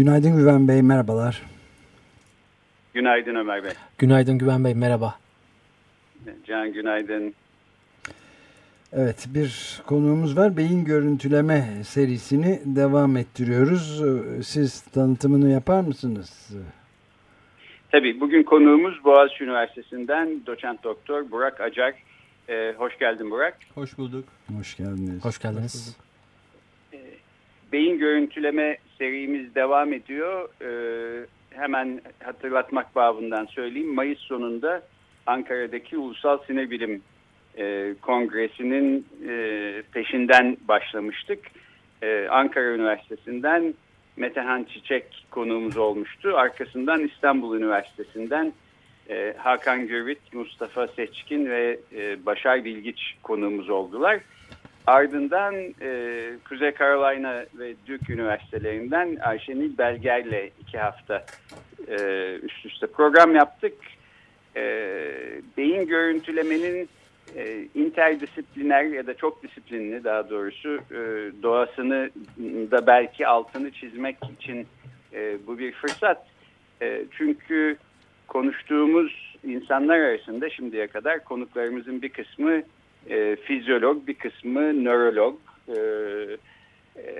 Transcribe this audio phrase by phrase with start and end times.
[0.00, 1.42] Günaydın Güven Bey, merhabalar.
[2.94, 3.70] Günaydın Ömer Bey.
[3.98, 5.14] Günaydın Güven Bey, merhaba.
[6.46, 7.34] Can günaydın.
[8.92, 10.56] Evet, bir konuğumuz var.
[10.56, 14.02] Beyin görüntüleme serisini devam ettiriyoruz.
[14.46, 16.50] Siz tanıtımını yapar mısınız?
[17.92, 21.94] Tabii, bugün konuğumuz Boğaziçi Üniversitesi'nden doçent doktor Burak Acar.
[22.48, 23.58] Ee, hoş geldin Burak.
[23.74, 24.24] Hoş bulduk.
[24.58, 25.24] Hoş geldiniz.
[25.24, 25.96] Hoş geldiniz.
[26.92, 26.98] Ee,
[27.72, 30.48] beyin görüntüleme serimiz devam ediyor.
[30.62, 33.94] Ee, hemen hatırlatmak babından söyleyeyim.
[33.94, 34.82] Mayıs sonunda
[35.26, 37.02] Ankara'daki Ulusal Sinir Bilim
[37.58, 41.38] e, Kongresi'nin e, peşinden başlamıştık.
[42.02, 43.74] E, Ankara Üniversitesi'nden
[44.16, 46.36] Metehan Çiçek konuğumuz olmuştu.
[46.36, 48.52] Arkasından İstanbul Üniversitesi'nden
[49.10, 54.20] e, Hakan Gürvit, Mustafa Seçkin ve e, Başar Bilgiç konuğumuz oldular.
[54.90, 61.24] Ardından e, Kuzey Carolina ve Duke Üniversitelerinden Ayşenil Belger'le iki hafta
[61.88, 61.94] e,
[62.42, 63.72] üst üste program yaptık.
[64.56, 64.62] E,
[65.56, 66.88] beyin görüntülemenin
[67.36, 70.98] e, interdisipliner ya da çok disiplinli daha doğrusu e,
[71.42, 72.10] doğasını
[72.70, 74.66] da belki altını çizmek için
[75.12, 76.26] e, bu bir fırsat.
[76.82, 77.76] E, çünkü
[78.28, 82.62] konuştuğumuz insanlar arasında şimdiye kadar konuklarımızın bir kısmı
[83.08, 85.38] e, fizyolog, bir kısmı nörolog,
[85.68, 85.78] e,
[86.96, 87.12] e,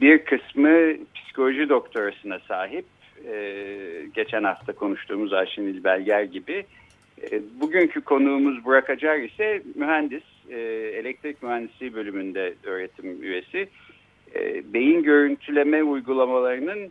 [0.00, 2.84] bir kısmı psikoloji doktorasına sahip.
[3.28, 3.56] E,
[4.14, 6.64] geçen hafta konuştuğumuz Ayşenil Belger gibi.
[7.30, 10.58] E, bugünkü konuğumuz Burak Acar ise mühendis, e,
[10.94, 13.68] elektrik mühendisliği bölümünde öğretim üyesi.
[14.34, 16.90] E, beyin görüntüleme uygulamalarının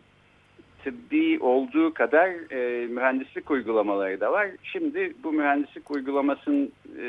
[0.84, 4.48] tıbbi olduğu kadar e, mühendislik uygulamaları da var.
[4.62, 7.06] Şimdi bu mühendislik uygulamasının e,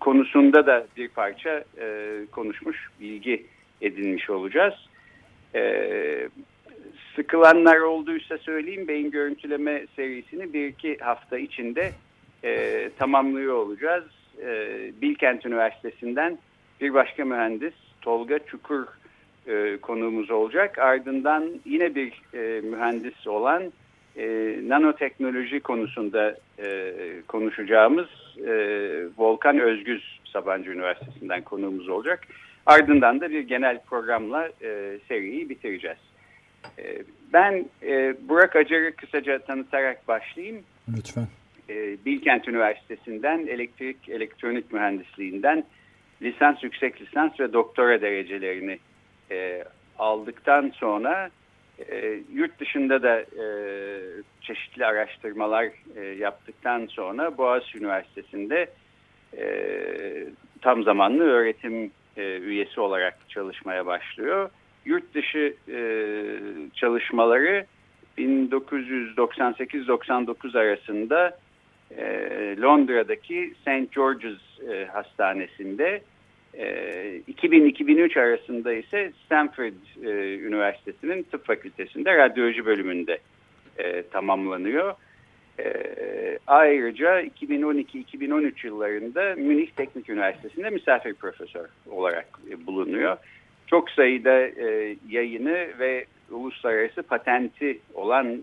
[0.00, 3.46] konusunda da bir parça e, konuşmuş, bilgi
[3.80, 4.74] edinmiş olacağız.
[5.54, 6.28] E,
[7.16, 11.90] sıkılanlar olduysa söyleyeyim beyin görüntüleme serisini bir iki hafta içinde
[12.44, 14.04] e, tamamlıyor olacağız.
[14.42, 16.38] E, Bilkent Üniversitesi'nden
[16.80, 18.86] bir başka mühendis Tolga Çukur
[19.46, 20.78] e, konuğumuz olacak.
[20.78, 23.72] Ardından yine bir e, mühendis olan
[24.16, 26.92] e, nanoteknoloji konusunda e,
[27.28, 28.08] konuşacağımız
[28.46, 28.52] e,
[29.18, 32.26] Volkan Özgüz Sabancı Üniversitesi'nden konuğumuz olacak.
[32.66, 35.98] Ardından da bir genel programla e, seriyi bitireceğiz.
[36.78, 37.02] E,
[37.32, 40.62] ben e, Burak Acar'ı kısaca tanıtarak başlayayım.
[40.96, 41.26] Lütfen.
[41.68, 45.64] E, Bilkent Üniversitesi'nden elektrik elektronik mühendisliğinden
[46.22, 48.78] lisans, yüksek lisans ve doktora derecelerini
[49.30, 49.64] e,
[49.98, 51.30] aldıktan sonra
[51.88, 53.46] e, yurt dışında da e,
[54.40, 58.70] çeşitli araştırmalar e, yaptıktan sonra Boğaziçi Üniversitesi'nde
[59.38, 59.44] e,
[60.60, 64.50] tam zamanlı öğretim e, üyesi olarak çalışmaya başlıyor.
[64.84, 65.78] Yurt dışı e,
[66.74, 67.66] çalışmaları
[68.18, 71.38] 1998-99 arasında
[71.96, 72.04] e,
[72.60, 73.92] Londra'daki St.
[73.94, 76.02] George's e, Hastanesi'nde
[76.54, 79.72] 2000-2003 ee, arasında ise Stanford
[80.02, 83.18] e, Üniversitesi'nin tıp fakültesinde radyoloji bölümünde
[83.78, 84.94] e, tamamlanıyor.
[85.58, 85.72] E,
[86.46, 93.16] ayrıca 2012-2013 yıllarında Münih Teknik Üniversitesi'nde misafir profesör olarak e, bulunuyor.
[93.66, 94.50] Çok sayıda
[95.08, 98.40] yayını ve uluslararası patenti olan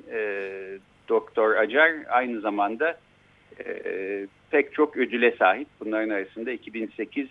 [1.09, 2.97] Doktor Acar aynı zamanda
[4.51, 5.67] pek çok ödüle sahip.
[5.79, 7.27] Bunların arasında 2008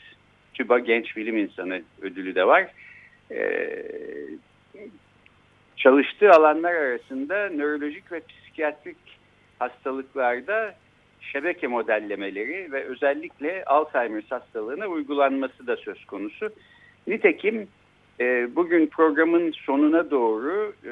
[0.57, 2.67] TÜBA Genç Bilim İnsanı ödülü de var.
[3.31, 3.83] Ee,
[5.77, 8.97] çalıştığı alanlar arasında nörolojik ve psikiyatrik
[9.59, 10.75] hastalıklarda
[11.21, 16.49] şebeke modellemeleri ve özellikle Alzheimer's hastalığına uygulanması da söz konusu.
[17.07, 17.69] Nitekim
[18.21, 20.91] e, bugün programın sonuna doğru e,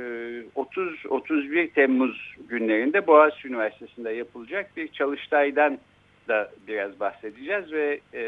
[0.56, 5.78] 30-31 Temmuz günlerinde Boğaziçi Üniversitesi'nde yapılacak bir çalıştaydan
[6.28, 8.22] da biraz bahsedeceğiz ve e,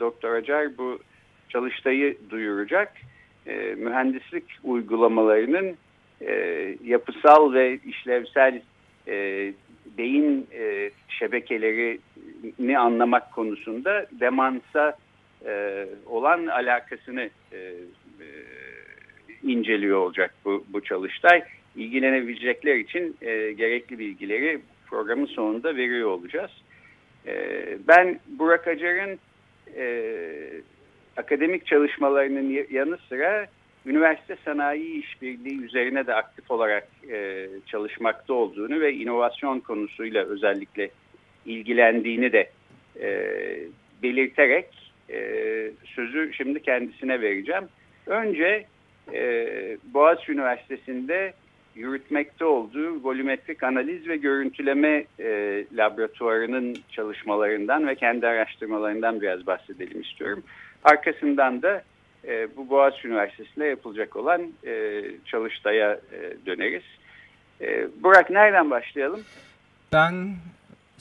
[0.00, 0.98] Doktor Acar bu
[1.48, 2.92] çalıştayı duyuracak.
[3.46, 5.76] E, mühendislik uygulamalarının
[6.20, 6.32] e,
[6.84, 8.62] yapısal ve işlevsel
[9.08, 9.52] e,
[9.98, 14.96] beyin e, şebekelerini anlamak konusunda demansa
[15.46, 17.58] e, olan alakasını e,
[18.20, 18.26] e,
[19.42, 21.42] inceliyor olacak bu, bu çalıştay.
[21.76, 26.50] İlgilenebilecekler için e, gerekli bilgileri programın sonunda veriyor olacağız.
[27.26, 27.34] E,
[27.88, 29.18] ben Burak Acar'ın
[29.76, 30.04] e,
[31.16, 33.46] akademik çalışmalarının yanı sıra
[33.86, 40.90] üniversite sanayi işbirliği üzerine de aktif olarak e, çalışmakta olduğunu ve inovasyon konusuyla özellikle
[41.46, 42.50] ilgilendiğini de
[43.00, 43.28] e,
[44.02, 45.18] belirterek e,
[45.84, 47.64] sözü şimdi kendisine vereceğim.
[48.06, 48.66] Önce
[49.12, 49.46] e,
[49.84, 51.32] Boğaziçi Üniversitesi'nde
[51.74, 60.42] yürütmekte olduğu volümetrik analiz ve görüntüleme e, laboratuvarının çalışmalarından ve kendi araştırmalarından biraz bahsedelim istiyorum.
[60.84, 61.82] Arkasından da
[62.24, 66.84] e, bu Boğaziçi Üniversitesi'nde yapılacak olan e, çalıştaya e, döneriz.
[67.60, 69.20] E, Burak nereden başlayalım?
[69.92, 70.34] Ben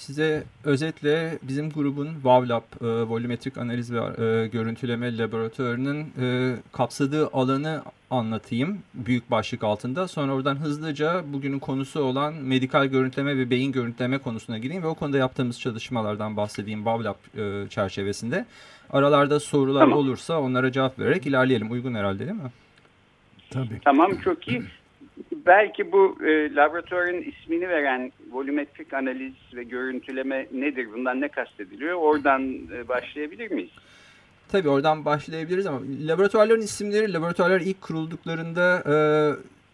[0.02, 7.82] size özetle bizim grubun WAVLab, e, volümetrik analiz ve e, görüntüleme laboratuvarının e, kapsadığı alanı
[8.10, 10.08] anlatayım büyük başlık altında.
[10.08, 14.96] Sonra oradan hızlıca bugünün konusu olan medikal görüntüleme ve beyin görüntüleme konusuna gireyim ve o
[14.96, 18.46] konuda yaptığımız çalışmalardan bahsedeyim WAVLab e, çerçevesinde.
[18.90, 19.98] Aralarda sorular tamam.
[19.98, 21.72] olursa onlara cevap vererek ilerleyelim.
[21.72, 22.52] Uygun herhalde değil mi?
[23.50, 23.82] Tabii.
[23.86, 24.64] Tamam çok iyi.
[25.46, 30.88] Belki bu e, laboratuvarın ismini veren volümetrik analiz ve görüntüleme nedir?
[30.94, 31.96] Bundan ne kastediliyor?
[31.96, 33.72] Oradan e, başlayabilir miyiz?
[34.52, 38.96] Tabii oradan başlayabiliriz ama laboratuvarların isimleri laboratuvarlar ilk kurulduklarında e,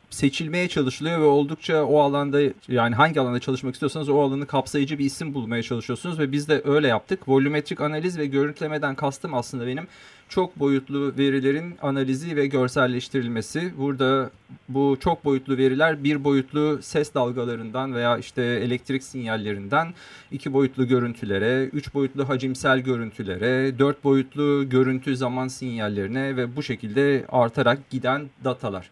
[0.09, 5.05] seçilmeye çalışılıyor ve oldukça o alanda yani hangi alanda çalışmak istiyorsanız o alanı kapsayıcı bir
[5.05, 7.29] isim bulmaya çalışıyorsunuz ve biz de öyle yaptık.
[7.29, 9.87] Volümetrik analiz ve görüntülemeden kastım aslında benim
[10.29, 13.71] çok boyutlu verilerin analizi ve görselleştirilmesi.
[13.77, 14.29] Burada
[14.69, 19.93] bu çok boyutlu veriler bir boyutlu ses dalgalarından veya işte elektrik sinyallerinden
[20.31, 27.25] iki boyutlu görüntülere, üç boyutlu hacimsel görüntülere, dört boyutlu görüntü zaman sinyallerine ve bu şekilde
[27.29, 28.89] artarak giden datalar.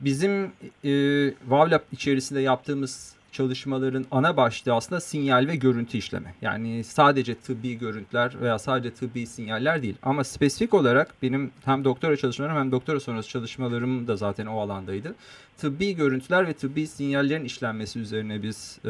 [0.00, 0.44] Bizim
[0.84, 6.34] e, WAVLab içerisinde yaptığımız çalışmaların ana başlığı aslında sinyal ve görüntü işleme.
[6.42, 9.96] Yani sadece tıbbi görüntüler veya sadece tıbbi sinyaller değil.
[10.02, 15.14] Ama spesifik olarak benim hem doktora çalışmalarım hem doktora sonrası çalışmalarım da zaten o alandaydı.
[15.58, 18.88] Tıbbi görüntüler ve tıbbi sinyallerin işlenmesi üzerine biz e,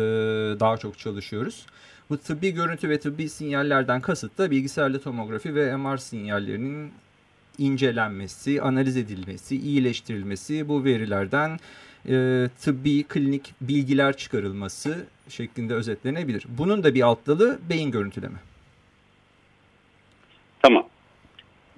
[0.60, 1.66] daha çok çalışıyoruz.
[2.10, 6.92] Bu tıbbi görüntü ve tıbbi sinyallerden kasıt da bilgisayarlı tomografi ve MR sinyallerinin
[7.58, 11.58] incelenmesi, analiz edilmesi, iyileştirilmesi, bu verilerden
[12.08, 16.44] e, tıbbi, klinik bilgiler çıkarılması şeklinde özetlenebilir.
[16.58, 18.38] Bunun da bir alt dalı beyin görüntüleme.
[20.62, 20.88] Tamam.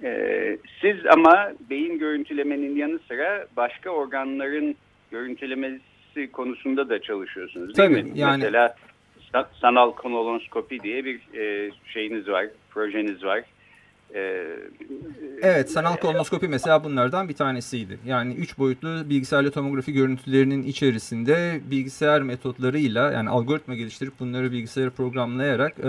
[0.03, 4.75] Ee, siz ama beyin görüntülemenin yanı sıra başka organların
[5.11, 8.19] görüntülemesi konusunda da çalışıyorsunuz değil Tabii, mi?
[8.19, 8.43] Yani...
[8.43, 8.75] Mesela
[9.61, 13.43] sanal kolonoskopi diye bir e, şeyiniz var, projeniz var.
[14.15, 14.45] Ee,
[15.41, 17.99] evet sanal kolonoskopi mesela bunlardan bir tanesiydi.
[18.05, 25.79] Yani üç boyutlu bilgisayarlı tomografi görüntülerinin içerisinde bilgisayar metotlarıyla yani algoritma geliştirip bunları bilgisayara programlayarak
[25.79, 25.83] e,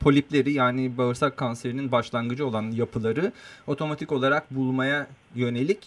[0.00, 3.32] polipleri yani bağırsak kanserinin başlangıcı olan yapıları
[3.66, 5.78] otomatik olarak bulmaya yönelik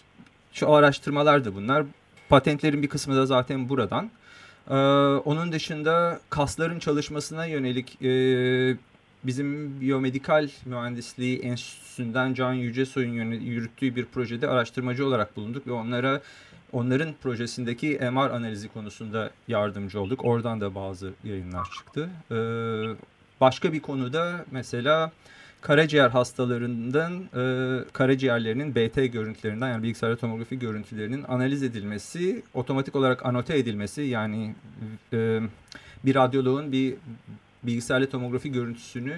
[0.52, 1.84] şu araştırmalar da bunlar.
[2.28, 4.10] Patentlerin bir kısmı da zaten buradan.
[4.70, 4.74] Ee,
[5.24, 8.10] onun dışında kasların çalışmasına yönelik e,
[9.24, 16.20] bizim biyomedikal mühendisliği enstitüsünden Can Yücesoy'un yürüttüğü bir projede araştırmacı olarak bulunduk ve onlara
[16.72, 20.24] onların projesindeki MR analizi konusunda yardımcı olduk.
[20.24, 22.10] Oradan da bazı yayınlar çıktı.
[22.30, 22.34] Ee,
[23.40, 25.12] başka bir konuda mesela
[25.60, 33.58] karaciğer hastalarından e, karaciğerlerinin BT görüntülerinden yani bilgisayar tomografi görüntülerinin analiz edilmesi, otomatik olarak anote
[33.58, 34.54] edilmesi yani
[35.12, 35.40] e,
[36.04, 36.94] bir radyoloğun bir
[37.62, 39.16] bilgisayarlı tomografi görüntüsünü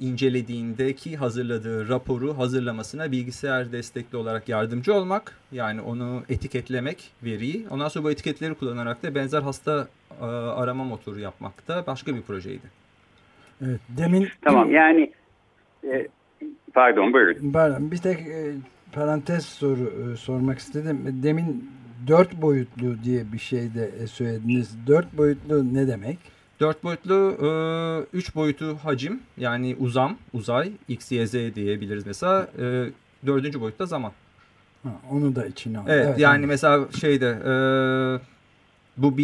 [0.00, 5.38] incelediğindeki hazırladığı raporu hazırlamasına bilgisayar destekli olarak yardımcı olmak.
[5.52, 7.66] Yani onu etiketlemek veriyi.
[7.70, 9.88] Ondan sonra bu etiketleri kullanarak da benzer hasta
[10.20, 12.66] e, arama motoru yapmak da başka bir projeydi.
[13.66, 14.28] Evet, demin...
[14.42, 15.12] Tamam yani
[15.84, 16.08] e,
[16.74, 17.52] pardon buyurun.
[17.52, 18.54] Pardon bir tek e,
[18.92, 21.20] parantez soru e, sormak istedim.
[21.22, 21.70] Demin
[22.06, 24.76] dört boyutlu diye bir şey de söylediniz.
[24.86, 26.18] Dört boyutlu ne demek?
[26.60, 32.48] Dört boyutlu, e, üç boyutu hacim yani uzam, uzay, x, y, z diyebiliriz mesela.
[32.58, 32.90] E,
[33.26, 34.12] dördüncü boyutta zaman.
[34.82, 35.96] Ha, onu da içine alıyor.
[35.96, 36.48] Evet, evet yani anladım.
[36.48, 37.52] mesela şeyde e,
[38.96, 39.18] bu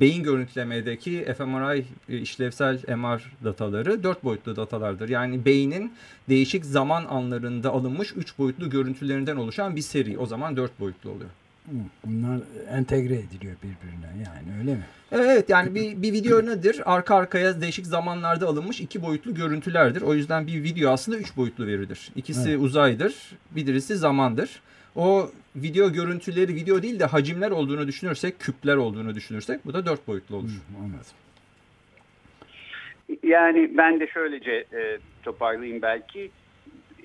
[0.00, 5.08] beyin görüntülemedeki fMRI işlevsel MR dataları dört boyutlu datalardır.
[5.08, 5.92] Yani beynin
[6.28, 10.18] değişik zaman anlarında alınmış üç boyutlu görüntülerinden oluşan bir seri.
[10.18, 11.30] O zaman dört boyutlu oluyor.
[12.06, 14.84] Bunlar entegre ediliyor birbirine yani öyle mi?
[15.12, 16.82] Evet yani bir, bir video nedir?
[16.84, 20.02] Arka arkaya değişik zamanlarda alınmış iki boyutlu görüntülerdir.
[20.02, 22.10] O yüzden bir video aslında üç boyutlu veridir.
[22.16, 22.60] İkisi evet.
[22.60, 23.14] uzaydır,
[23.50, 24.62] birisi zamandır.
[24.96, 30.08] O video görüntüleri video değil de hacimler olduğunu düşünürsek, küpler olduğunu düşünürsek bu da dört
[30.08, 30.48] boyutlu olur.
[30.48, 31.20] Hı, anladım.
[33.22, 36.30] Yani ben de şöylece e, toparlayayım belki.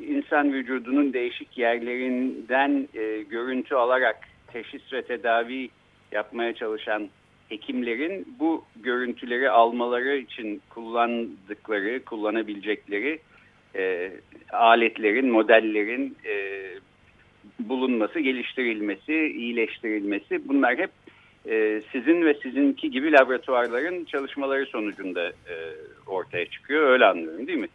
[0.07, 4.17] İnsan vücudunun değişik yerlerinden e, görüntü alarak
[4.53, 5.69] teşhis ve tedavi
[6.11, 7.09] yapmaya çalışan
[7.49, 13.19] hekimlerin bu görüntüleri almaları için kullandıkları, kullanabilecekleri
[13.75, 14.11] e,
[14.53, 16.65] aletlerin, modellerin e,
[17.59, 20.91] bulunması, geliştirilmesi, iyileştirilmesi bunlar hep
[21.49, 25.55] e, sizin ve sizinki gibi laboratuvarların çalışmaları sonucunda e,
[26.07, 26.89] ortaya çıkıyor.
[26.89, 27.67] Öyle anlıyorum değil mi?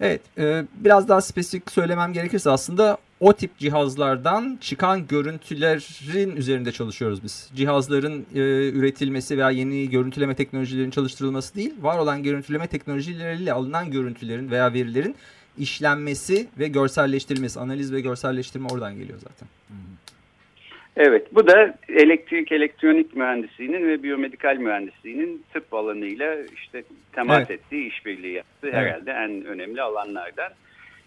[0.00, 7.22] Evet, e, biraz daha spesifik söylemem gerekirse aslında o tip cihazlardan çıkan görüntülerin üzerinde çalışıyoruz
[7.22, 7.50] biz.
[7.54, 14.50] Cihazların e, üretilmesi veya yeni görüntüleme teknolojilerinin çalıştırılması değil, var olan görüntüleme teknolojileriyle alınan görüntülerin
[14.50, 15.16] veya verilerin
[15.58, 19.48] işlenmesi ve görselleştirilmesi, analiz ve görselleştirme oradan geliyor zaten.
[20.96, 26.82] Evet, bu da elektrik elektronik mühendisliğinin ve biyomedikal mühendisliğinin tıp alanıyla işte
[27.12, 27.50] temas evet.
[27.50, 28.74] ettiği, işbirliği yaptığı evet.
[28.74, 30.52] herhalde en önemli alanlardan.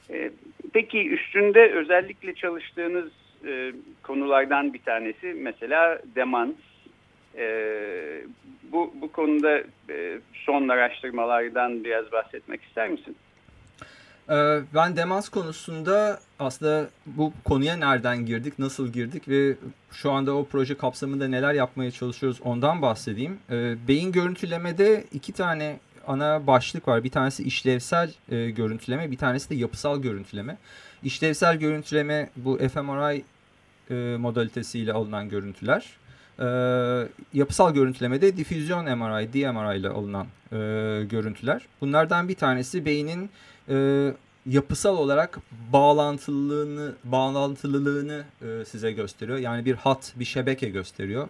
[0.09, 0.31] Ee,
[0.73, 3.11] peki üstünde özellikle çalıştığınız
[3.47, 3.71] e,
[4.03, 6.55] konulardan bir tanesi mesela demans.
[7.37, 7.47] E,
[8.63, 9.57] bu, bu konuda
[9.89, 13.15] e, son araştırmalardan biraz bahsetmek ister misin?
[14.29, 19.55] Ee, ben demans konusunda aslında bu konuya nereden girdik, nasıl girdik ve
[19.91, 23.39] şu anda o proje kapsamında neler yapmaya çalışıyoruz ondan bahsedeyim.
[23.49, 27.03] Ee, beyin görüntülemede iki tane ana başlık var.
[27.03, 30.57] Bir tanesi işlevsel e, görüntüleme, bir tanesi de yapısal görüntüleme.
[31.03, 33.23] İşlevsel görüntüleme bu fMRI
[33.89, 35.85] e, modalitesiyle alınan görüntüler.
[36.39, 36.47] E,
[37.33, 40.57] yapısal görüntülemede difüzyon MRI, DMRI ile alınan e,
[41.05, 41.67] görüntüler.
[41.81, 43.29] Bunlardan bir tanesi beynin
[43.69, 44.13] e,
[44.45, 45.39] yapısal olarak
[45.73, 49.37] bağlantılılığını bağlantılılığını e, size gösteriyor.
[49.37, 51.29] Yani bir hat, bir şebeke gösteriyor.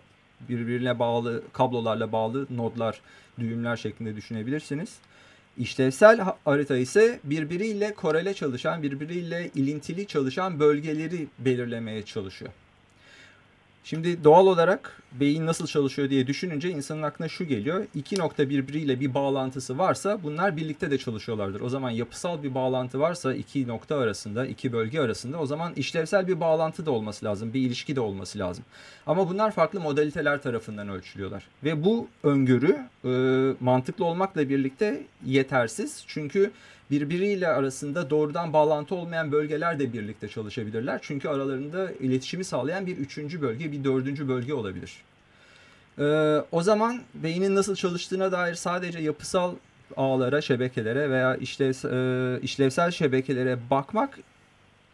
[0.50, 3.01] Birbirine bağlı kablolarla bağlı nodlar,
[3.39, 4.96] düğümler şeklinde düşünebilirsiniz.
[5.58, 12.51] İşlevsel harita ise birbiriyle korele çalışan, birbiriyle ilintili çalışan bölgeleri belirlemeye çalışıyor.
[13.86, 17.86] Şimdi doğal olarak beyin nasıl çalışıyor diye düşününce insanın aklına şu geliyor.
[17.96, 21.62] İki nokta birbiriyle bir bağlantısı varsa bunlar birlikte de çalışıyorlardır.
[21.62, 26.27] O zaman yapısal bir bağlantı varsa iki nokta arasında, iki bölge arasında o zaman işlevsel
[26.27, 27.54] bir bağlantı da olması lazım.
[27.54, 28.65] Bir ilişki de olması lazım.
[29.08, 31.48] Ama bunlar farklı modaliteler tarafından ölçülüyorlar.
[31.63, 33.10] Ve bu öngörü e,
[33.60, 36.04] mantıklı olmakla birlikte yetersiz.
[36.08, 36.51] Çünkü
[36.92, 41.00] birbiriyle arasında doğrudan bağlantı olmayan bölgeler de birlikte çalışabilirler.
[41.01, 44.94] Çünkü aralarında iletişimi sağlayan bir üçüncü bölge, bir dördüncü bölge olabilir.
[46.00, 46.04] Ee,
[46.51, 49.56] o zaman beynin nasıl çalıştığına dair sadece yapısal
[49.98, 54.20] ağlara, şebekelere veya işlev, e, işlevsel şebekelere bakmak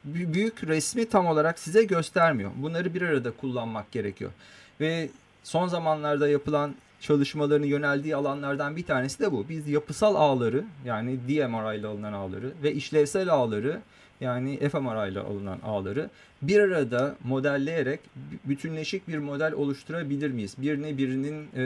[0.03, 2.51] büyük resmi tam olarak size göstermiyor.
[2.55, 4.31] Bunları bir arada kullanmak gerekiyor.
[4.79, 5.09] Ve
[5.43, 9.49] son zamanlarda yapılan çalışmalarını yöneldiği alanlardan bir tanesi de bu.
[9.49, 13.81] Biz yapısal ağları yani DMRI ile alınan ağları ve işlevsel ağları
[14.21, 16.09] yani fMRI ile alınan ağları
[16.41, 17.99] bir arada modelleyerek
[18.45, 20.55] bütünleşik bir model oluşturabilir miyiz?
[20.57, 21.61] Birini birinin e,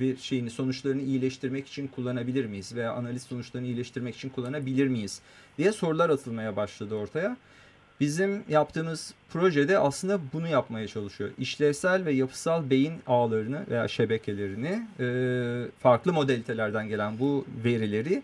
[0.00, 5.20] bir şeyini sonuçlarını iyileştirmek için kullanabilir miyiz veya analiz sonuçlarını iyileştirmek için kullanabilir miyiz
[5.58, 7.36] diye sorular atılmaya başladı ortaya.
[8.00, 11.30] Bizim yaptığımız projede aslında bunu yapmaya çalışıyor.
[11.38, 15.06] İşlevsel ve yapısal beyin ağlarını veya şebekelerini e,
[15.80, 18.22] farklı modalitelerden gelen bu verileri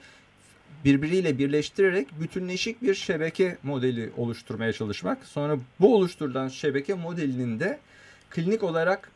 [0.84, 5.24] birbiriyle birleştirerek bütünleşik bir şebeke modeli oluşturmaya çalışmak.
[5.24, 7.78] Sonra bu oluşturulan şebeke modelinin de
[8.30, 9.10] klinik olarak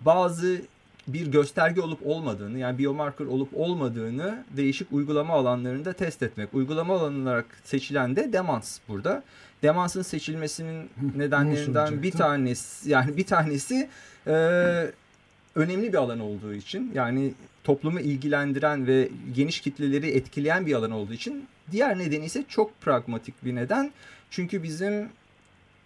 [0.00, 0.62] bazı
[1.08, 6.54] bir gösterge olup olmadığını yani biomarker olup olmadığını değişik uygulama alanlarında test etmek.
[6.54, 9.22] Uygulama alanı olarak seçilen de demans burada.
[9.62, 13.88] Demansın seçilmesinin nedenlerinden bir tanesi yani bir tanesi
[14.26, 14.32] e,
[15.54, 17.34] önemli bir alan olduğu için yani
[17.64, 23.44] toplumu ilgilendiren ve geniş kitleleri etkileyen bir alan olduğu için diğer nedeni ise çok pragmatik
[23.44, 23.92] bir neden.
[24.30, 25.08] Çünkü bizim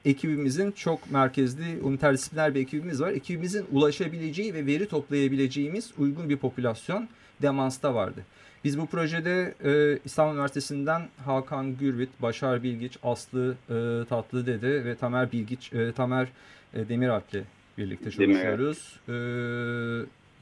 [0.04, 3.10] ekibimizin çok merkezli, interdisipliner bir ekibimiz var.
[3.10, 7.08] Ekibimizin ulaşabileceği ve veri toplayabileceğimiz uygun bir popülasyon
[7.42, 8.22] demansta vardı.
[8.64, 15.32] Biz bu projede e, İstanbul Üniversitesi'nden Hakan Gürvit, Başar Bilgiç, Aslı e, Tatlıdede ve Tamer
[15.32, 16.28] Bilgiç, e, Tamer
[16.74, 17.44] e, Demiralp'le
[17.78, 19.00] birlikte çalışıyoruz.
[19.08, 19.14] E,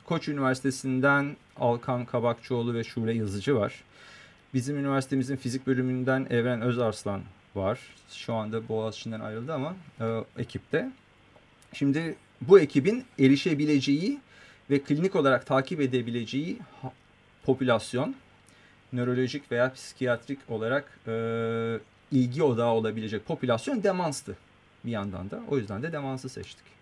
[0.05, 3.85] Koç Üniversitesi'nden Alkan Kabakçıoğlu ve Şule Yazıcı var.
[4.55, 7.21] Bizim üniversitemizin fizik bölümünden Evren Özarslan
[7.57, 7.81] var.
[8.11, 10.05] Şu anda Boğaziçi'nden ayrıldı ama e,
[10.39, 10.91] ekipte.
[11.73, 14.21] Şimdi bu ekibin erişebileceği
[14.71, 16.59] ve klinik olarak takip edebileceği
[17.45, 18.15] popülasyon
[18.93, 21.13] nörolojik veya psikiyatrik olarak e,
[22.13, 24.37] ilgi odağı olabilecek popülasyon demanstı
[24.85, 25.41] bir yandan da.
[25.49, 26.76] O yüzden de demansı seçtik.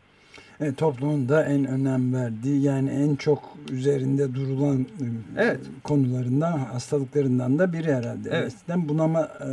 [0.60, 3.40] E, toplumun da en önem verdiği yani en çok
[3.72, 5.06] üzerinde durulan e,
[5.38, 5.60] evet.
[5.84, 8.28] konularından hastalıklarından da biri herhalde.
[8.32, 8.46] Evet.
[8.46, 9.48] Eskiden bunama e,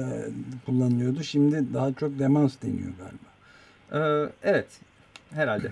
[0.65, 1.23] kullanılıyordu.
[1.23, 3.31] Şimdi daha çok demans deniyor galiba.
[3.93, 4.67] Ee, evet.
[5.33, 5.67] Herhalde.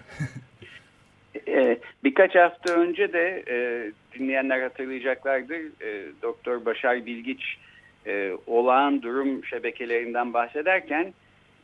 [1.47, 3.57] e, birkaç hafta önce de e,
[4.19, 5.81] dinleyenler hatırlayacaklardır.
[5.81, 7.57] E, Doktor Başar Bilgiç
[8.07, 11.13] e, olağan durum şebekelerinden bahsederken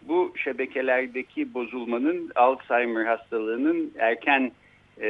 [0.08, 4.52] bu şebekelerdeki bozulmanın Alzheimer hastalığının erken
[5.02, 5.08] e,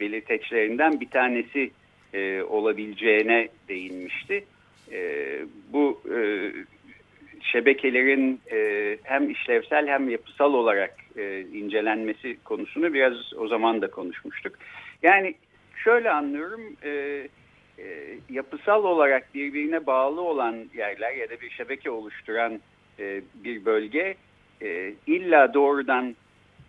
[0.00, 1.70] belirteçlerinden bir tanesi
[2.14, 4.44] e, olabileceğine değinmişti.
[4.92, 5.38] E,
[5.72, 6.52] bu e,
[7.40, 14.54] şebekelerin e, hem işlevsel hem yapısal olarak e, incelenmesi konusunu biraz o zaman da konuşmuştuk.
[15.02, 15.34] Yani
[15.84, 16.90] şöyle anlıyorum e,
[17.78, 17.84] e,
[18.30, 22.60] yapısal olarak birbirine bağlı olan yerler ya da bir şebeke oluşturan
[22.98, 24.16] e, bir bölge
[24.62, 26.16] e, illa doğrudan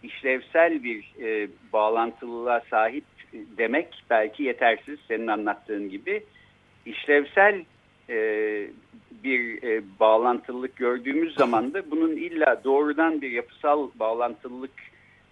[0.03, 3.03] işlevsel bir e, bağlantılılığa sahip
[3.33, 6.23] demek belki yetersiz senin anlattığın gibi.
[6.85, 7.63] işlevsel
[8.09, 8.17] e,
[9.23, 14.71] bir e, bağlantılılık gördüğümüz zaman da bunun illa doğrudan bir yapısal bağlantılılık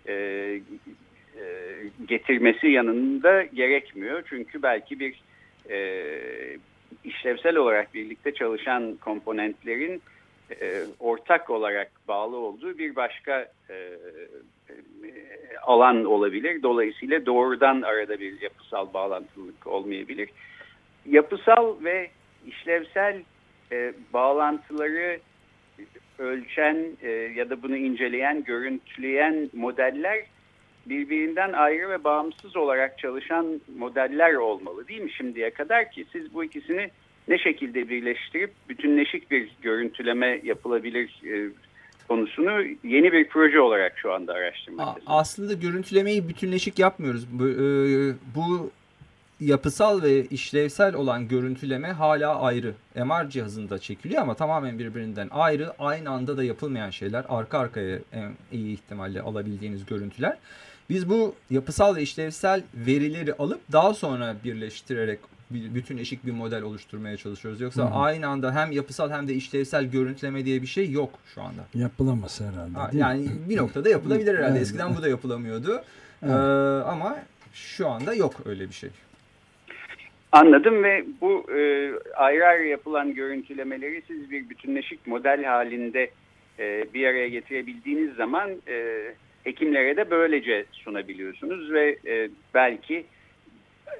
[0.07, 1.43] e, e,
[2.07, 4.23] getirmesi yanında gerekmiyor.
[4.29, 5.21] Çünkü belki bir
[5.69, 5.77] e,
[7.03, 10.01] işlevsel olarak birlikte çalışan komponentlerin
[10.51, 14.75] e, ortak olarak bağlı olduğu bir başka e, e,
[15.61, 16.63] alan olabilir.
[16.63, 20.29] Dolayısıyla doğrudan arada bir yapısal bağlantılılık olmayabilir.
[21.05, 22.09] Yapısal ve
[22.47, 23.23] işlevsel
[24.13, 25.19] bağlantıları
[26.19, 26.97] ölçen
[27.35, 30.25] ya da bunu inceleyen, görüntüleyen modeller
[30.85, 36.43] birbirinden ayrı ve bağımsız olarak çalışan modeller olmalı değil mi şimdiye kadar ki siz bu
[36.43, 36.89] ikisini
[37.27, 41.49] ne şekilde birleştirip bütünleşik bir görüntüleme yapılabilir e,
[42.07, 45.07] konusunu yeni bir proje olarak şu anda araştırmaktayız.
[45.07, 47.27] Aslında görüntülemeyi bütünleşik yapmıyoruz.
[47.31, 48.71] Bu, e, bu
[49.39, 52.73] yapısal ve işlevsel olan görüntüleme hala ayrı.
[52.95, 55.73] MR cihazında çekiliyor ama tamamen birbirinden ayrı.
[55.79, 57.25] Aynı anda da yapılmayan şeyler.
[57.29, 60.37] Arka arkaya en iyi ihtimalle alabildiğiniz görüntüler.
[60.89, 65.19] Biz bu yapısal ve işlevsel verileri alıp daha sonra birleştirerek
[65.53, 67.61] bütün eşik bir model oluşturmaya çalışıyoruz.
[67.61, 67.93] Yoksa Hı.
[67.93, 71.61] aynı anda hem yapısal hem de işlevsel görüntüleme diye bir şey yok şu anda.
[71.73, 72.77] Yapılamaz herhalde.
[72.77, 74.59] Ha, yani bir noktada yapılabilir herhalde.
[74.59, 75.71] Eskiden bu da yapılamıyordu.
[76.23, 76.31] Evet.
[76.31, 77.17] Ee, ama
[77.53, 78.89] şu anda yok öyle bir şey.
[80.31, 86.09] Anladım ve bu e, ayrı ayrı yapılan görüntülemeleri siz bir bütünleşik model halinde
[86.59, 89.03] e, bir araya getirebildiğiniz zaman e,
[89.43, 93.05] hekimlere de böylece sunabiliyorsunuz ve e, belki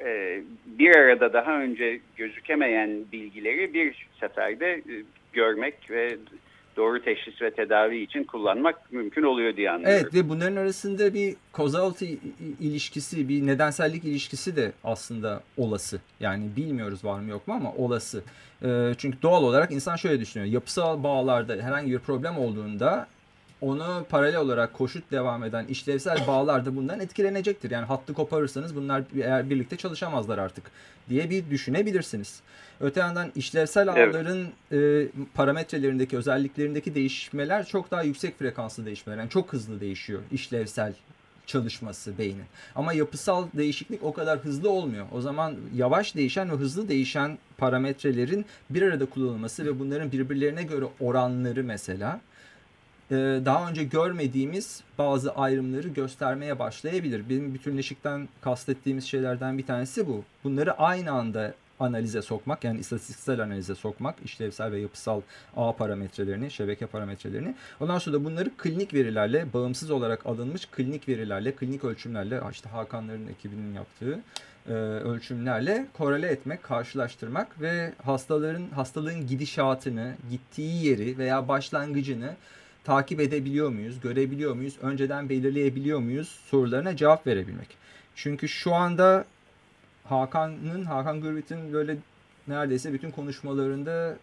[0.06, 5.04] e, bir arada daha önce gözükemeyen bilgileri bir seferde e,
[5.34, 6.18] görmek ve
[6.78, 10.00] doğru teşhis ve tedavi için kullanmak mümkün oluyor diye anlıyorum.
[10.02, 12.14] Evet ve bunların arasında bir causality
[12.60, 16.00] ilişkisi, bir nedensellik ilişkisi de aslında olası.
[16.20, 18.24] Yani bilmiyoruz var mı yok mu ama olası.
[18.64, 20.52] E, çünkü doğal olarak insan şöyle düşünüyor.
[20.52, 23.08] Yapısal bağlarda herhangi bir problem olduğunda
[23.64, 27.72] onu paralel olarak koşut devam eden işlevsel bağlar da bundan etkilenecektir.
[27.72, 30.72] Yani hattı koparırsanız bunlar eğer birlikte çalışamazlar artık
[31.10, 32.42] diye bir düşünebilirsiniz.
[32.80, 35.10] Öte yandan işlevsel ağların evet.
[35.16, 39.18] e, parametrelerindeki özelliklerindeki değişmeler çok daha yüksek frekanslı değişmeler.
[39.18, 40.94] Yani çok hızlı değişiyor işlevsel
[41.46, 42.46] çalışması beynin.
[42.76, 45.06] Ama yapısal değişiklik o kadar hızlı olmuyor.
[45.12, 50.86] O zaman yavaş değişen ve hızlı değişen parametrelerin bir arada kullanılması ve bunların birbirlerine göre
[51.00, 52.22] oranları mesela
[53.46, 57.30] daha önce görmediğimiz bazı ayrımları göstermeye başlayabilir.
[57.30, 60.24] Benim bütünleşikten kastettiğimiz şeylerden bir tanesi bu.
[60.44, 65.22] Bunları aynı anda analize sokmak yani istatistiksel analize sokmak işlevsel ve yapısal
[65.58, 67.56] ağ parametrelerini, şebeke parametrelerini.
[67.80, 73.28] Ondan sonra da bunları klinik verilerle, bağımsız olarak alınmış klinik verilerle, klinik ölçümlerle işte Hakanların
[73.28, 74.20] ekibinin yaptığı
[74.68, 82.36] e, ölçümlerle korele etmek, karşılaştırmak ve hastaların hastalığın gidişatını, gittiği yeri veya başlangıcını
[82.84, 87.68] takip edebiliyor muyuz, görebiliyor muyuz, önceden belirleyebiliyor muyuz sorularına cevap verebilmek.
[88.16, 89.26] Çünkü şu anda
[90.04, 91.98] Hakan'ın, Hakan Gürbüz'ün böyle
[92.48, 94.18] neredeyse bütün konuşmalarında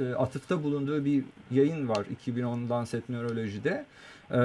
[0.00, 3.84] e, atıfta bulunduğu bir yayın var 2010'dan Set Nöroloji'de.
[4.30, 4.38] E,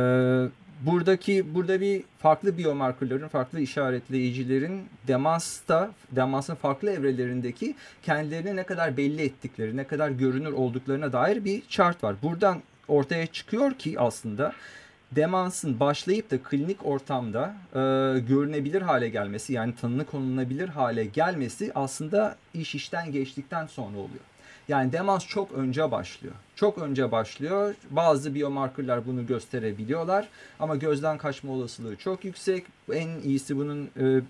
[0.86, 9.22] buradaki burada bir farklı biomarkerların, farklı işaretleyicilerin demansta, demansın farklı evrelerindeki kendilerini ne kadar belli
[9.22, 12.16] ettikleri, ne kadar görünür olduklarına dair bir chart var.
[12.24, 14.54] Buradan ortaya çıkıyor ki aslında
[15.12, 17.80] demansın başlayıp da klinik ortamda e,
[18.20, 24.24] görünebilir hale gelmesi yani tanını konulabilir hale gelmesi aslında iş işten geçtikten sonra oluyor.
[24.68, 26.36] Yani demans çok önce başlıyor.
[26.56, 27.76] Çok önce başlıyor.
[27.90, 30.28] Bazı biomarkerlar bunu gösterebiliyorlar
[30.60, 32.66] ama gözden kaçma olasılığı çok yüksek.
[32.94, 34.22] En iyisi bunun e, e,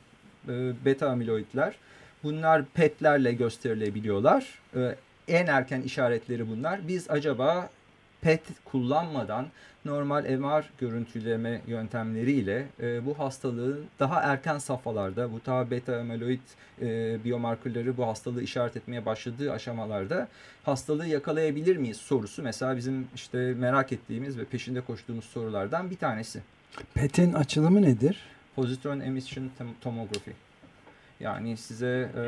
[0.86, 1.76] beta amiloidler.
[2.24, 4.60] Bunlar PET'lerle gösterilebiliyorlar.
[4.76, 4.96] E,
[5.28, 6.88] en erken işaretleri bunlar.
[6.88, 7.70] Biz acaba
[8.22, 9.48] PET kullanmadan
[9.86, 16.40] normal MR görüntüleme yöntemleriyle e, bu hastalığın daha erken safhalarda bu ta beta amyloid
[16.82, 20.28] e, biomarkerları bu hastalığı işaret etmeye başladığı aşamalarda
[20.64, 26.40] hastalığı yakalayabilir miyiz sorusu mesela bizim işte merak ettiğimiz ve peşinde koştuğumuz sorulardan bir tanesi.
[26.94, 28.20] PET'in açılımı nedir?
[28.56, 29.50] Positron Emission
[29.82, 30.49] Tomography.
[31.20, 32.24] Yani size e,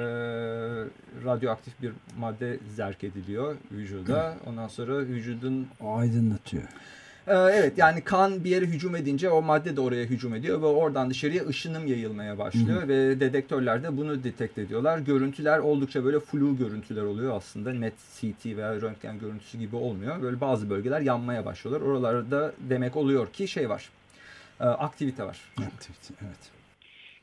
[1.25, 4.38] radyoaktif bir madde zerk ediliyor vücuda.
[4.45, 5.67] Ondan sonra vücudun...
[5.82, 6.63] O aydınlatıyor.
[7.27, 10.65] E, evet yani kan bir yere hücum edince o madde de oraya hücum ediyor ve
[10.65, 12.84] oradan dışarıya ışınım yayılmaya başlıyor.
[12.84, 12.88] Hı.
[12.88, 14.99] Ve dedektörler de bunu detekt ediyorlar.
[14.99, 17.73] Görüntüler oldukça böyle flu görüntüler oluyor aslında.
[17.73, 20.21] Net CT veya röntgen görüntüsü gibi olmuyor.
[20.21, 21.88] Böyle bazı bölgeler yanmaya başlıyorlar.
[21.88, 23.89] Oralarda demek oluyor ki şey var.
[24.60, 25.39] E, aktivite var.
[25.58, 26.61] Aktivite evet.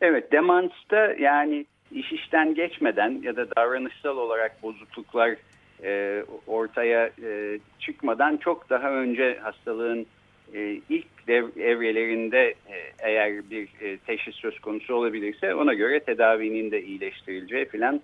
[0.00, 5.36] Evet demansta yani iş işten geçmeden ya da davranışsal olarak bozukluklar
[5.82, 10.06] e, ortaya e, çıkmadan çok daha önce hastalığın
[10.54, 16.70] e, ilk dev, evrelerinde e, eğer bir e, teşhis söz konusu olabilirse ona göre tedavinin
[16.70, 18.00] de iyileştirileceği falan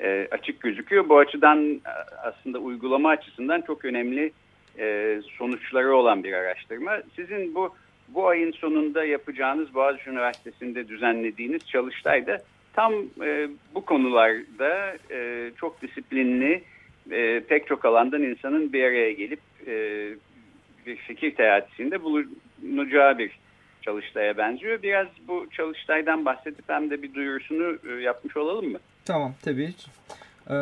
[0.00, 1.08] e, açık gözüküyor.
[1.08, 1.80] Bu açıdan
[2.22, 4.32] aslında uygulama açısından çok önemli
[4.78, 6.98] e, sonuçları olan bir araştırma.
[7.16, 7.74] Sizin bu
[8.08, 12.38] bu ayın sonunda yapacağınız Boğaziçi Üniversitesi'nde düzenlediğiniz çalıştayda
[12.72, 16.62] tam e, bu konularda e, çok disiplinli
[17.10, 19.74] e, pek çok alandan insanın bir araya gelip e,
[20.86, 23.38] bir fikir teatisinde bulunacağı bir
[23.82, 24.82] çalıştaya benziyor.
[24.82, 28.78] Biraz bu çalıştaydan bahsedip hem de bir duyurusunu e, yapmış olalım mı?
[29.04, 29.70] Tamam tabii.
[30.50, 30.54] Ee,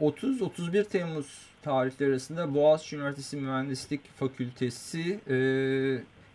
[0.00, 5.36] 30-31 Temmuz tarihleri arasında Boğaziçi Üniversitesi Mühendislik Fakültesi e,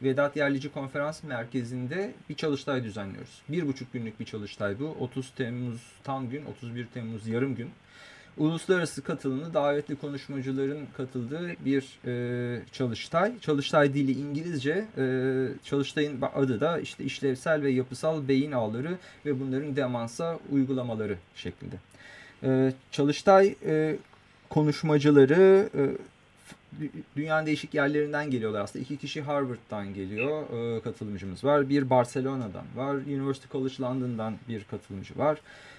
[0.03, 3.41] Vedat Yerlici Konferans Merkezi'nde bir çalıştay düzenliyoruz.
[3.49, 4.95] Bir buçuk günlük bir çalıştay bu.
[4.99, 7.69] 30 Temmuz tam gün, 31 Temmuz yarım gün.
[8.37, 13.39] Uluslararası katılımlı davetli konuşmacıların katıldığı bir e, çalıştay.
[13.39, 14.85] Çalıştay dili İngilizce.
[14.97, 15.03] E,
[15.63, 21.75] çalıştayın adı da işte işlevsel ve yapısal beyin ağları ve bunların demansa uygulamaları şeklinde.
[22.43, 23.97] E, çalıştay e,
[24.49, 25.81] konuşmacıları e,
[27.15, 28.83] dünyanın değişik yerlerinden geliyorlar aslında.
[28.83, 30.43] İki kişi Harvard'dan geliyor
[30.77, 31.69] e, katılımcımız var.
[31.69, 32.93] Bir Barcelona'dan var.
[32.93, 35.37] University College London'dan bir katılımcı var.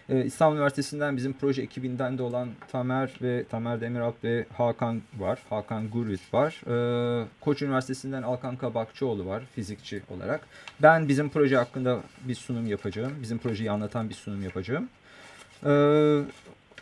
[0.08, 5.38] E, İstanbul Üniversitesi'nden bizim proje ekibinden de olan Tamer ve Tamer Demiralp ve Hakan var.
[5.50, 6.60] Hakan Gurvit var.
[6.66, 10.40] E, Koç Üniversitesi'nden Alkan Kabakçıoğlu var fizikçi olarak.
[10.82, 13.12] Ben bizim proje hakkında bir sunum yapacağım.
[13.22, 14.88] Bizim projeyi anlatan bir sunum yapacağım.
[15.64, 15.70] E,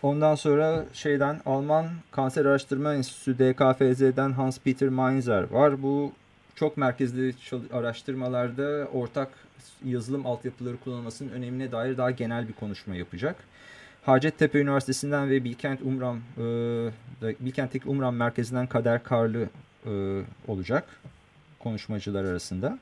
[0.03, 5.83] Ondan sonra şeyden Alman Kanser Araştırma Enstitüsü DKFZ'den Hans Peter Mainzer var.
[5.83, 6.13] Bu
[6.55, 7.35] çok merkezli
[7.73, 9.29] araştırmalarda ortak
[9.85, 13.37] yazılım altyapıları kullanılmasının önemine dair daha genel bir konuşma yapacak.
[14.05, 16.43] Hacettepe Üniversitesi'nden ve Bilkent Umram e,
[17.41, 19.49] Bilkent'teki Umram Merkezi'nden Kader Karlı
[19.87, 20.85] e, olacak
[21.59, 22.79] konuşmacılar arasında.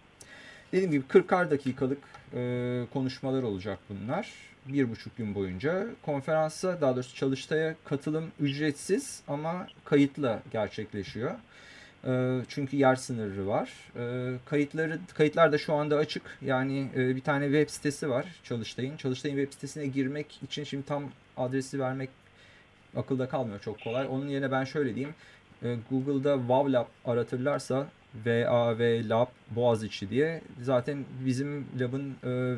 [0.73, 1.99] Dediğim gibi 40'ar dakikalık
[2.35, 5.87] e, konuşmalar olacak bunlar bir buçuk gün boyunca.
[6.03, 11.31] Konferansa daha doğrusu çalıştaya katılım ücretsiz ama kayıtla gerçekleşiyor.
[12.07, 13.71] Ee, çünkü yer sınırı var.
[13.97, 16.23] Ee, kayıtları kayıtlar da şu anda açık.
[16.43, 18.97] Yani e, bir tane web sitesi var Çalıştay'ın.
[18.97, 21.05] Çalıştay'ın web sitesine girmek için şimdi tam
[21.37, 22.11] adresi vermek
[22.97, 24.07] akılda kalmıyor çok kolay.
[24.11, 25.15] Onun yerine ben şöyle diyeyim.
[25.63, 27.87] Ee, Google'da WowLab aratırlarsa
[28.27, 32.57] VAV Lab Boğaziçi diye zaten bizim labın e,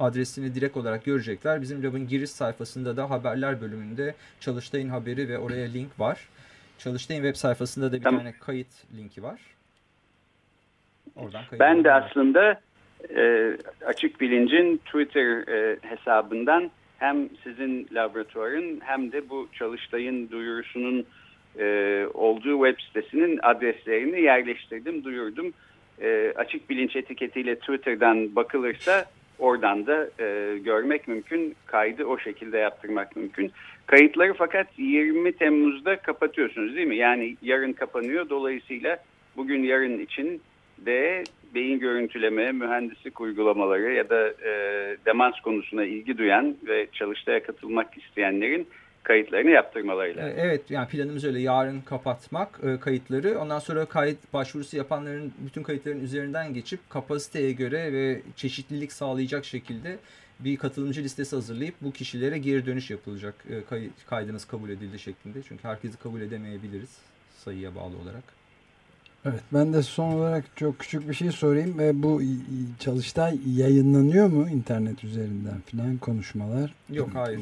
[0.00, 1.62] adresini direkt olarak görecekler.
[1.62, 6.28] Bizim labın giriş sayfasında da haberler bölümünde Çalıştay'ın haberi ve oraya link var.
[6.78, 8.20] Çalıştay'ın web sayfasında da bir tamam.
[8.20, 9.40] tane kayıt linki var.
[11.16, 12.02] Oradan ben de var.
[12.02, 12.60] aslında
[13.16, 13.52] e,
[13.86, 21.06] Açık Bilinc'in Twitter e, hesabından hem sizin laboratuvarın hem de bu Çalıştay'ın duyurusunun
[21.58, 25.52] e, olduğu web sitesinin adreslerini yerleştirdim, duyurdum.
[26.02, 29.04] E, açık bilinç etiketiyle Twitter'dan bakılırsa
[29.40, 31.56] Oradan da e, görmek mümkün.
[31.66, 33.52] Kaydı o şekilde yaptırmak mümkün.
[33.86, 36.96] Kayıtları fakat 20 Temmuz'da kapatıyorsunuz değil mi?
[36.96, 38.28] Yani yarın kapanıyor.
[38.28, 38.98] Dolayısıyla
[39.36, 40.42] bugün yarın için
[40.78, 41.24] de
[41.54, 44.52] beyin görüntüleme, mühendislik uygulamaları ya da e,
[45.06, 48.66] demans konusuna ilgi duyan ve çalıştaya katılmak isteyenlerin
[49.02, 50.28] kayıtlarını yaptırmalarıyla.
[50.28, 53.38] E, evet yani planımız öyle yarın kapatmak e, kayıtları.
[53.38, 59.96] Ondan sonra kayıt başvurusu yapanların bütün kayıtların üzerinden geçip kapasiteye göre ve çeşitlilik sağlayacak şekilde
[60.40, 65.42] bir katılımcı listesi hazırlayıp bu kişilere geri dönüş yapılacak e, kay, kaydınız kabul edildi şeklinde.
[65.48, 66.98] Çünkü herkesi kabul edemeyebiliriz
[67.36, 68.39] sayıya bağlı olarak.
[69.24, 71.78] Evet ben de son olarak çok küçük bir şey sorayım.
[71.78, 72.22] ve Bu
[72.78, 76.74] çalıştay yayınlanıyor mu internet üzerinden filan konuşmalar?
[76.90, 77.40] Yok hayır.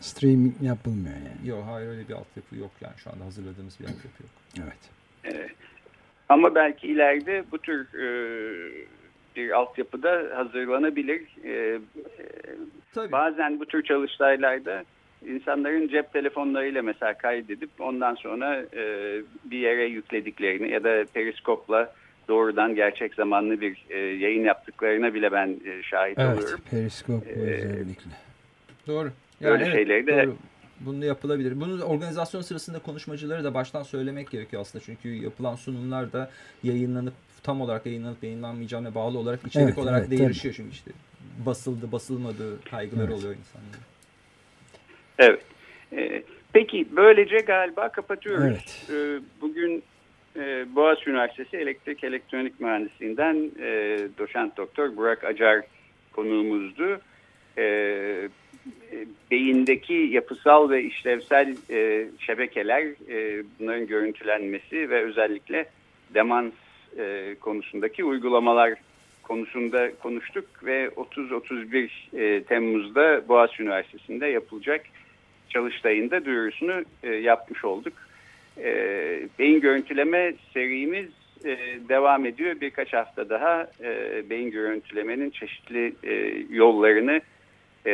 [0.00, 1.48] Streaming yapılmıyor yani.
[1.48, 4.32] Yok hayır öyle bir altyapı yok yani şu anda hazırladığımız bir altyapı yok.
[4.62, 4.78] Evet.
[5.24, 5.50] evet.
[6.28, 8.06] Ama belki ileride bu tür e,
[9.36, 11.22] bir altyapıda hazırlanabilir.
[11.44, 11.80] E, e,
[12.94, 13.12] Tabii.
[13.12, 14.84] Bazen bu tür çalıştaylarda
[15.28, 21.94] insanların cep telefonlarıyla mesela kaydedip ondan sonra e, bir yere yüklediklerini ya da periskopla
[22.28, 26.60] doğrudan gerçek zamanlı bir e, yayın yaptıklarına bile ben e, şahit evet, oluyorum.
[26.62, 28.10] Evet, periskop ee, özellikle.
[28.86, 29.10] Doğru.
[29.40, 30.36] Yani Böyle evet, şeyleri de doğru.
[30.80, 31.60] Bunu yapılabilir.
[31.60, 34.84] Bunu organizasyon sırasında konuşmacıları da baştan söylemek gerekiyor aslında.
[34.84, 36.30] Çünkü yapılan sunumlar da
[36.62, 40.54] yayınlanıp tam olarak yayınlanıp yayınlanmayacağına bağlı olarak içerik evet, olarak evet, değişiyor.
[40.56, 40.90] Çünkü işte
[41.46, 43.18] basıldı basılmadı kaygıları evet.
[43.18, 43.93] oluyor insanların.
[45.18, 45.42] Evet.
[45.96, 46.22] E,
[46.52, 48.44] peki böylece galiba kapatıyoruz.
[48.44, 48.90] Evet.
[48.90, 49.82] E, bugün
[50.36, 55.60] e, Boğaziçi Üniversitesi Elektrik Elektronik Mühendisliğinden e, doçent doktor Burak Acar
[56.12, 57.00] konuğumuzdu.
[57.58, 58.28] E,
[59.30, 65.66] beyindeki yapısal ve işlevsel e, şebekeler, e, bunların görüntülenmesi ve özellikle
[66.14, 66.52] demans
[66.98, 68.74] e, konusundaki uygulamalar
[69.22, 74.86] konusunda konuştuk ve 30-31 e, Temmuz'da Boğaziçi Üniversitesi'nde yapılacak
[75.54, 77.92] çalıştayında duyurusunu e, yapmış olduk.
[78.58, 78.68] E,
[79.38, 81.08] beyin görüntüleme serimiz
[81.44, 82.60] e, devam ediyor.
[82.60, 86.12] Birkaç hafta daha e, beyin görüntülemenin çeşitli e,
[86.50, 87.20] yollarını,
[87.86, 87.92] e,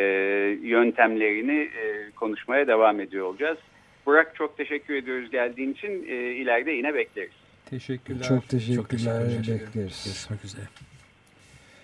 [0.62, 3.58] yöntemlerini e, konuşmaya devam ediyor olacağız.
[4.06, 6.06] Burak çok teşekkür ediyoruz geldiğin için.
[6.08, 7.32] E, ileride yine bekleriz.
[7.66, 8.24] Teşekkürler.
[8.28, 8.76] Çok teşekkürler.
[8.76, 9.60] Çok teşekkürler.
[9.60, 10.04] Bekleriz.
[10.04, 10.64] Görüşmek üzere.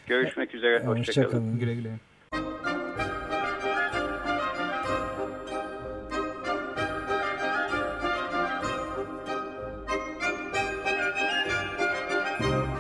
[0.07, 0.85] Görüşmek üzere.
[0.85, 1.53] Hoşçakalın.
[1.53, 1.91] Hoşça güle güle.